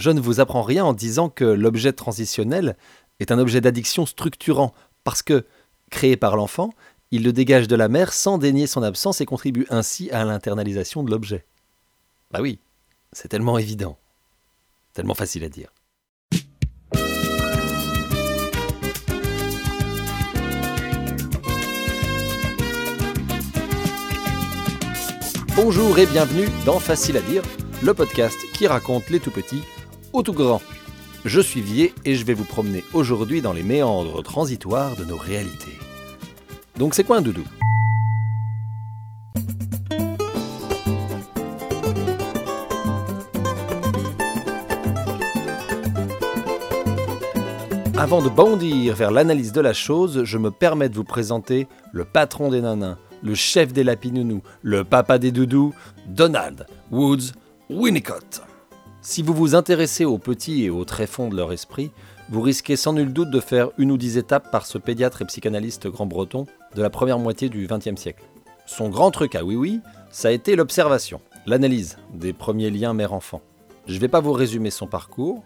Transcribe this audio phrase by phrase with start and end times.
[0.00, 2.78] Je ne vous apprends rien en disant que l'objet transitionnel
[3.18, 4.72] est un objet d'addiction structurant,
[5.04, 5.44] parce que,
[5.90, 6.70] créé par l'enfant,
[7.10, 11.02] il le dégage de la mère sans dénier son absence et contribue ainsi à l'internalisation
[11.02, 11.44] de l'objet.
[12.30, 12.60] Bah oui,
[13.12, 13.98] c'est tellement évident,
[14.94, 15.68] tellement facile à dire.
[25.54, 27.42] Bonjour et bienvenue dans Facile à dire,
[27.82, 29.62] le podcast qui raconte les tout petits
[30.12, 30.62] aux tout grands.
[31.24, 35.16] Je suis Vier et je vais vous promener aujourd'hui dans les méandres transitoires de nos
[35.16, 35.78] réalités.
[36.76, 37.44] Donc c'est quoi un doudou?
[47.98, 52.06] Avant de bondir vers l'analyse de la chose, je me permets de vous présenter le
[52.06, 55.74] patron des nanins, le chef des lapinounous, le papa des doudous,
[56.06, 57.34] Donald Woods
[57.68, 58.49] Winnicott.
[59.02, 61.90] Si vous vous intéressez aux petits et aux tréfonds de leur esprit,
[62.28, 65.24] vous risquez sans nul doute de faire une ou dix étapes par ce pédiatre et
[65.24, 66.44] psychanalyste grand-breton
[66.74, 68.24] de la première moitié du XXe siècle.
[68.66, 73.40] Son grand truc à oui oui, ça a été l'observation, l'analyse des premiers liens mère-enfant.
[73.86, 75.42] Je ne vais pas vous résumer son parcours,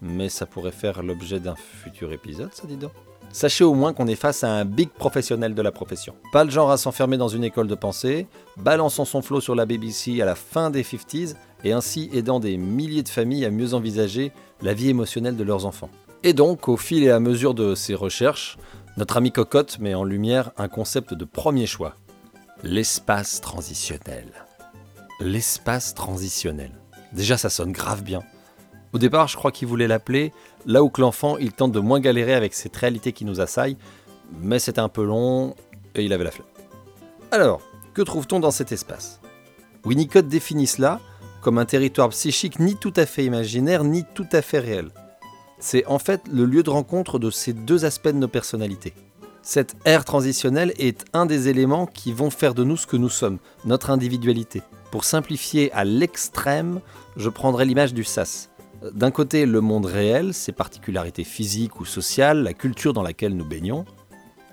[0.00, 2.92] mais ça pourrait faire l'objet d'un futur épisode, ça dit donc.
[3.30, 6.14] Sachez au moins qu'on est face à un big professionnel de la profession.
[6.32, 8.26] Pas le genre à s'enfermer dans une école de pensée,
[8.56, 12.56] balançant son flot sur la BBC à la fin des 50s et ainsi aidant des
[12.56, 15.90] milliers de familles à mieux envisager la vie émotionnelle de leurs enfants.
[16.22, 18.58] Et donc, au fil et à mesure de ses recherches,
[18.96, 21.94] notre ami Cocotte met en lumière un concept de premier choix
[22.64, 24.26] l'espace transitionnel.
[25.20, 26.72] L'espace transitionnel.
[27.12, 28.22] Déjà, ça sonne grave bien.
[28.92, 30.32] Au départ, je crois qu'il voulait l'appeler
[30.66, 33.76] là où que l'enfant il tente de moins galérer avec cette réalité qui nous assaille,
[34.40, 35.54] mais c'était un peu long
[35.94, 36.48] et il avait la flemme.
[37.30, 37.60] Alors,
[37.94, 39.20] que trouve-t-on dans cet espace?
[39.84, 41.00] Winnicott définit cela
[41.40, 44.88] comme un territoire psychique ni tout à fait imaginaire ni tout à fait réel.
[45.58, 48.94] C'est en fait le lieu de rencontre de ces deux aspects de nos personnalités.
[49.42, 53.08] Cette ère transitionnelle est un des éléments qui vont faire de nous ce que nous
[53.08, 54.62] sommes, notre individualité.
[54.90, 56.80] Pour simplifier à l'extrême,
[57.16, 58.50] je prendrai l'image du sas.
[58.92, 63.44] D'un côté, le monde réel, ses particularités physiques ou sociales, la culture dans laquelle nous
[63.44, 63.84] baignons.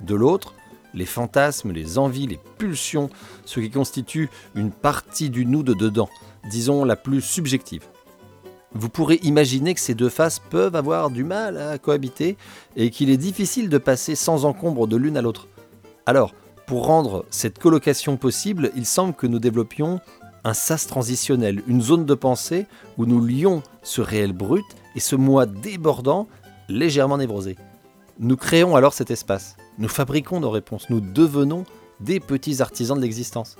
[0.02, 0.54] De l'autre,
[0.96, 3.10] les fantasmes, les envies, les pulsions,
[3.46, 6.10] ce qui constitue une partie du nous de dedans,
[6.50, 7.84] disons la plus subjective.
[8.74, 12.38] Vous pourrez imaginer que ces deux faces peuvent avoir du mal à cohabiter
[12.76, 15.48] et qu'il est difficile de passer sans encombre de l'une à l'autre.
[16.06, 16.34] Alors,
[16.68, 20.02] pour rendre cette colocation possible, il semble que nous développions
[20.44, 22.68] un sas transitionnel, une zone de pensée
[22.98, 26.28] où nous lions ce réel brut et ce moi débordant,
[26.68, 27.56] légèrement névrosé.
[28.20, 31.66] Nous créons alors cet espace, nous fabriquons nos réponses, nous devenons
[32.00, 33.58] des petits artisans de l'existence.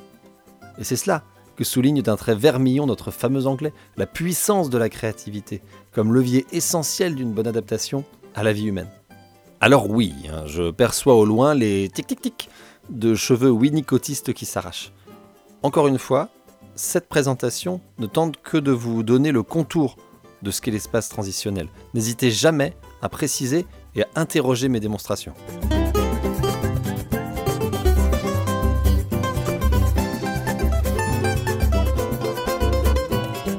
[0.78, 1.24] Et c'est cela
[1.56, 5.62] que souligne d'un trait vermillon notre fameux anglais, la puissance de la créativité,
[5.94, 8.04] comme levier essentiel d'une bonne adaptation
[8.34, 8.90] à la vie humaine.
[9.62, 12.50] Alors oui, hein, je perçois au loin les tic-tic-tic
[12.90, 14.92] de cheveux winnicottistes qui s'arrachent.
[15.64, 16.30] Encore une fois,
[16.76, 19.96] cette présentation ne tente que de vous donner le contour
[20.42, 21.70] de ce qu'est l'espace transitionnel.
[21.94, 23.66] N'hésitez jamais à préciser
[23.96, 25.34] et à interroger mes démonstrations.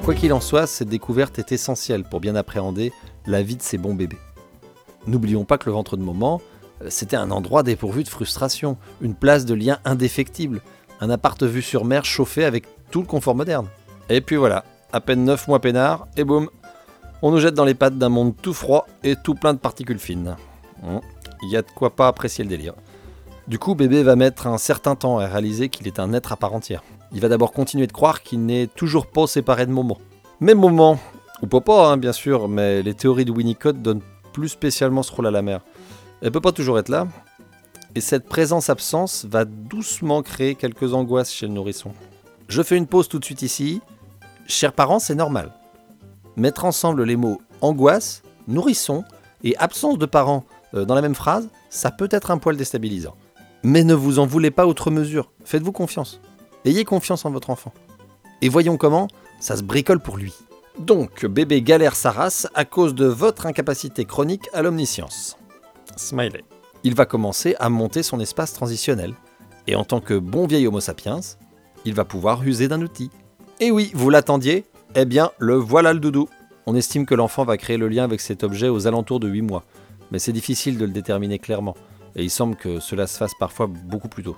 [0.07, 2.93] Quoi qu'il en soit, cette découverte est essentielle pour bien appréhender
[3.27, 4.21] la vie de ces bons bébés.
[5.09, 6.41] N'oublions pas que le ventre de moment,
[6.81, 10.63] euh, c'était un endroit dépourvu de frustration, une place de lien indéfectible,
[11.01, 13.67] un appart vue sur mer chauffé avec tout le confort moderne.
[14.09, 16.51] Et puis voilà, à peine 9 mois peinard, et boum,
[17.21, 19.99] on nous jette dans les pattes d'un monde tout froid et tout plein de particules
[19.99, 20.37] fines.
[20.85, 21.01] Hum,
[21.43, 22.75] il y a de quoi pas apprécier le délire.
[23.49, 26.37] Du coup, bébé va mettre un certain temps à réaliser qu'il est un être à
[26.37, 26.83] part entière.
[27.13, 29.99] Il va d'abord continuer de croire qu'il n'est toujours pas séparé de Momo.
[30.41, 30.99] Mais Momo,
[31.43, 34.03] ou papa hein, bien sûr, mais les théories de Winnicott donnent
[34.33, 35.61] plus spécialement ce rôle à la mère.
[36.23, 37.07] Elle peut pas toujours être là,
[37.95, 41.93] et cette présence-absence va doucement créer quelques angoisses chez le nourrisson.
[42.49, 43.81] Je fais une pause tout de suite ici.
[44.49, 45.53] Chers parents, c'est normal.
[46.37, 49.05] Mettre ensemble les mots angoisse, nourrisson
[49.45, 50.45] et absence de parents
[50.75, 53.15] euh, dans la même phrase, ça peut être un poil déstabilisant.
[53.69, 55.33] Mais ne vous en voulez pas outre mesure.
[55.45, 56.21] Faites-vous confiance.
[56.65, 57.75] Ayez confiance en votre enfant.
[58.41, 59.09] Et voyons comment
[59.41, 60.33] ça se bricole pour lui.
[60.79, 65.37] Donc, bébé galère sa race à cause de votre incapacité chronique à l'omniscience.
[65.97, 66.45] Smiley.
[66.85, 69.15] Il va commencer à monter son espace transitionnel.
[69.67, 71.19] Et en tant que bon vieil Homo sapiens,
[71.85, 73.11] il va pouvoir user d'un outil.
[73.59, 74.65] Et oui, vous l'attendiez?
[74.95, 76.29] Eh bien, le voilà le doudou.
[76.67, 79.43] On estime que l'enfant va créer le lien avec cet objet aux alentours de 8
[79.43, 79.65] mois,
[80.13, 81.75] mais c'est difficile de le déterminer clairement,
[82.17, 84.37] et il semble que cela se fasse parfois beaucoup plus tôt.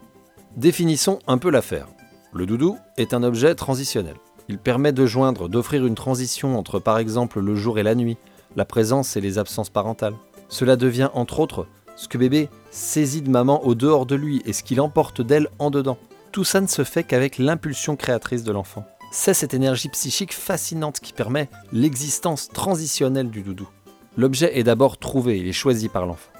[0.56, 1.86] Définissons un peu l'affaire.
[2.34, 4.16] Le doudou est un objet transitionnel.
[4.48, 8.18] Il permet de joindre, d'offrir une transition entre par exemple le jour et la nuit,
[8.56, 10.16] la présence et les absences parentales.
[10.48, 11.66] Cela devient entre autres
[11.96, 15.48] ce que bébé saisit de maman au dehors de lui et ce qu'il emporte d'elle
[15.58, 15.98] en dedans.
[16.32, 18.84] Tout ça ne se fait qu'avec l'impulsion créatrice de l'enfant.
[19.10, 23.68] C'est cette énergie psychique fascinante qui permet l'existence transitionnelle du doudou.
[24.16, 26.30] L'objet est d'abord trouvé, est choisi par l'enfant.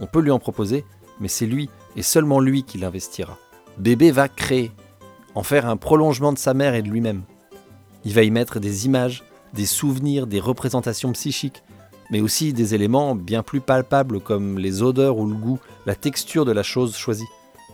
[0.00, 0.84] On peut lui en proposer,
[1.20, 3.38] mais c'est lui et seulement lui qui l'investira.
[3.78, 4.72] Bébé va créer,
[5.34, 7.22] en faire un prolongement de sa mère et de lui-même.
[8.04, 11.62] Il va y mettre des images, des souvenirs, des représentations psychiques,
[12.10, 16.44] mais aussi des éléments bien plus palpables comme les odeurs ou le goût, la texture
[16.44, 17.26] de la chose choisie.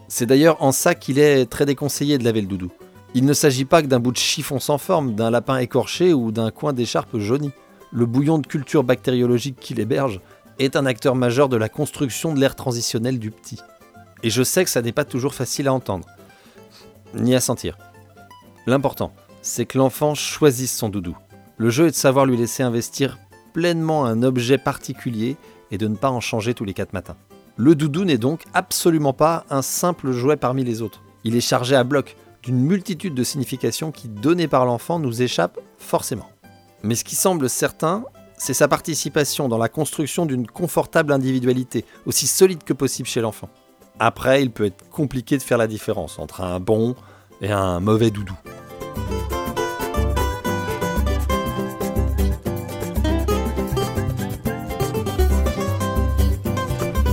[0.08, 2.70] C'est d'ailleurs en ça qu'il est très déconseillé de laver le doudou.
[3.14, 6.30] Il ne s'agit pas que d'un bout de chiffon sans forme, d'un lapin écorché ou
[6.30, 7.50] d'un coin d'écharpe jauni.
[7.92, 10.20] Le bouillon de culture bactériologique qu'il héberge
[10.60, 13.58] est un acteur majeur de la construction de l'ère transitionnelle du petit.
[14.22, 16.06] Et je sais que ça n'est pas toujours facile à entendre,
[17.14, 17.78] ni à sentir.
[18.66, 21.16] L'important, c'est que l'enfant choisisse son doudou.
[21.56, 23.18] Le jeu est de savoir lui laisser investir
[23.54, 25.36] pleinement un objet particulier
[25.70, 27.16] et de ne pas en changer tous les quatre matins.
[27.56, 31.02] Le doudou n'est donc absolument pas un simple jouet parmi les autres.
[31.24, 35.60] Il est chargé à bloc d'une multitude de significations qui, données par l'enfant, nous échappent
[35.78, 36.30] forcément.
[36.82, 38.04] Mais ce qui semble certain,
[38.40, 43.50] c'est sa participation dans la construction d'une confortable individualité, aussi solide que possible chez l'enfant.
[43.98, 46.94] Après, il peut être compliqué de faire la différence entre un bon
[47.42, 48.32] et un mauvais doudou.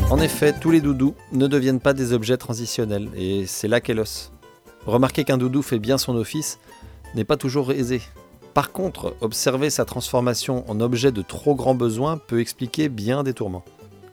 [0.10, 3.94] En effet, tous les doudous ne deviennent pas des objets transitionnels, et c'est là qu'est
[3.94, 4.32] l'os.
[4.86, 6.58] Remarquer qu'un doudou fait bien son office
[7.16, 8.02] n'est pas toujours aisé.
[8.58, 13.36] Par contre, observer sa transformation en objet de trop grand besoin peut expliquer bien des
[13.36, 13.64] tourments.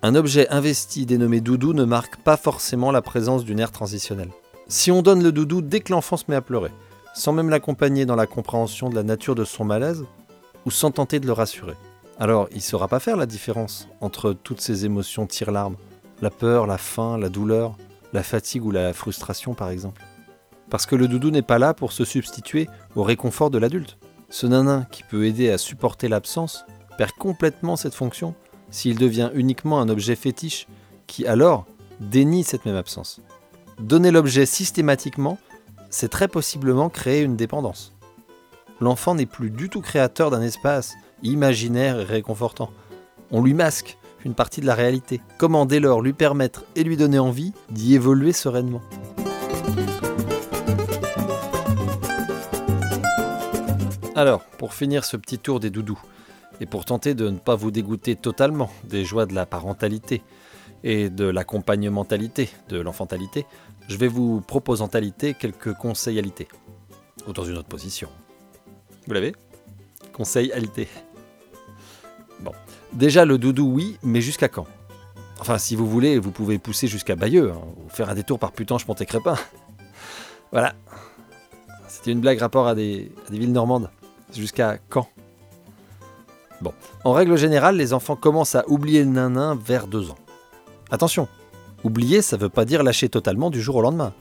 [0.02, 4.29] Un objet investi dénommé doudou ne marque pas forcément la présence d'une ère transitionnelle.
[4.69, 6.73] Si on donne le doudou dès que l'enfant se met à pleurer,
[7.14, 10.05] sans même l'accompagner dans la compréhension de la nature de son malaise,
[10.67, 11.76] ou sans tenter de le rassurer,
[12.19, 15.76] alors il ne saura pas faire la différence entre toutes ces émotions tire-larmes,
[16.20, 17.79] la peur, la faim, la douleur,
[18.12, 20.02] la fatigue ou la frustration par exemple.
[20.69, 23.96] Parce que le doudou n'est pas là pour se substituer au réconfort de l'adulte.
[24.35, 26.65] Ce nanin qui peut aider à supporter l'absence
[26.99, 28.35] perd complètement cette fonction
[28.69, 30.67] s'il devient uniquement un objet fétiche
[31.07, 31.67] qui alors
[32.01, 33.21] dénie cette même absence.
[33.79, 35.39] Donner l'objet systématiquement,
[35.89, 37.93] c'est très possiblement créer une dépendance.
[38.81, 42.73] L'enfant n'est plus du tout créateur d'un espace imaginaire et réconfortant.
[43.31, 45.21] On lui masque une partie de la réalité.
[45.39, 48.83] Comment dès lors lui permettre et lui donner envie d'y évoluer sereinement
[54.17, 56.01] Alors, pour finir ce petit tour des doudous,
[56.61, 60.23] et pour tenter de ne pas vous dégoûter totalement des joies de la parentalité
[60.85, 63.45] et de l'accompagnementalité de l'enfantalité,
[63.89, 66.47] je vais vous proposer en talité quelques conseillalités.
[67.27, 68.09] Ou dans une autre position.
[69.09, 69.35] Vous l'avez?
[70.13, 70.87] Conseillalité.
[72.39, 72.53] Bon.
[72.93, 74.69] Déjà le doudou, oui, mais jusqu'à quand?
[75.41, 78.53] Enfin, si vous voulez, vous pouvez pousser jusqu'à Bayeux, hein, ou faire un détour par
[78.53, 79.37] Putange, Pont et Crépin.
[80.53, 80.75] voilà.
[81.89, 83.91] C'était une blague rapport à des villes normandes.
[84.35, 85.09] Jusqu'à quand?
[86.61, 86.73] Bon,
[87.05, 90.19] en règle générale, les enfants commencent à oublier le nanin vers deux ans.
[90.91, 91.29] Attention,
[91.83, 94.13] oublier, ça ne veut pas dire lâcher totalement du jour au lendemain.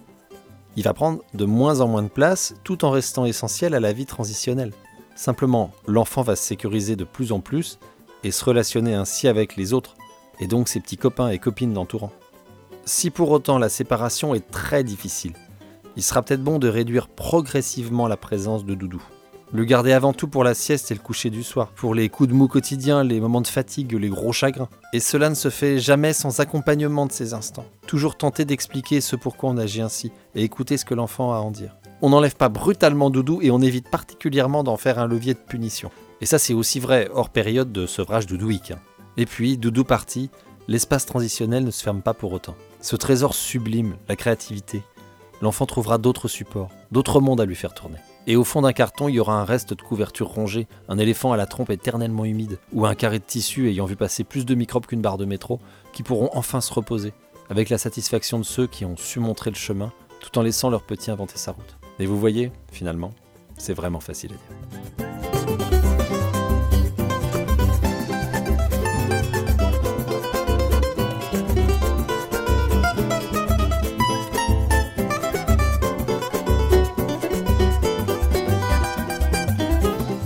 [0.75, 3.93] Il va prendre de moins en moins de place tout en restant essentiel à la
[3.93, 4.73] vie transitionnelle.
[5.15, 7.79] Simplement, l'enfant va se sécuriser de plus en plus
[8.23, 9.95] et se relationner ainsi avec les autres,
[10.39, 12.11] et donc ses petits copains et copines l'entourant.
[12.85, 15.33] Si pour autant la séparation est très difficile,
[15.95, 19.03] il sera peut-être bon de réduire progressivement la présence de Doudou.
[19.55, 22.27] Le garder avant tout pour la sieste et le coucher du soir, pour les coups
[22.27, 24.67] de mou quotidiens, les moments de fatigue, les gros chagrins.
[24.93, 27.67] Et cela ne se fait jamais sans accompagnement de ces instants.
[27.85, 31.39] Toujours tenter d'expliquer ce pourquoi on agit ainsi et écouter ce que l'enfant a à
[31.41, 31.77] en dire.
[32.01, 35.91] On n'enlève pas brutalement Doudou et on évite particulièrement d'en faire un levier de punition.
[36.19, 38.71] Et ça c'est aussi vrai hors période de sevrage doudouique.
[38.71, 38.79] Hein.
[39.17, 40.31] Et puis, Doudou parti,
[40.67, 42.55] l'espace transitionnel ne se ferme pas pour autant.
[42.81, 44.81] Ce trésor sublime, la créativité,
[45.43, 47.99] l'enfant trouvera d'autres supports, d'autres mondes à lui faire tourner.
[48.25, 51.33] Et au fond d'un carton, il y aura un reste de couverture rongée, un éléphant
[51.33, 54.55] à la trompe éternellement humide, ou un carré de tissu ayant vu passer plus de
[54.55, 55.59] microbes qu'une barre de métro,
[55.91, 57.13] qui pourront enfin se reposer,
[57.49, 60.83] avec la satisfaction de ceux qui ont su montrer le chemin, tout en laissant leur
[60.83, 61.77] petit inventer sa route.
[61.99, 63.11] Et vous voyez, finalement,
[63.57, 65.02] c'est vraiment facile à dire.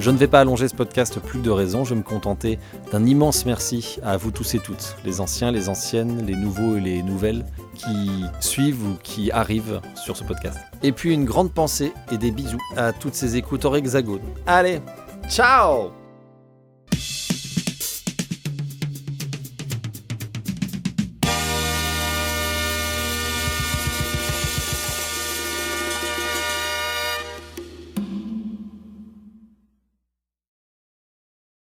[0.08, 2.60] Je ne vais pas allonger ce podcast plus de raison, je vais me contenter
[2.94, 6.80] d'un immense merci à vous tous et toutes, les anciens, les anciennes, les nouveaux et
[6.80, 10.60] les nouvelles qui suivent ou qui arrivent sur ce podcast.
[10.82, 14.22] Et puis une grande pensée et des bisous à toutes ces écoutes hors hexagone.
[14.46, 14.80] Allez,
[15.28, 15.92] ciao